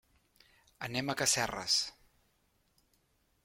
Anem 0.87 1.11
a 1.11 1.15
Casserres. 1.21 1.77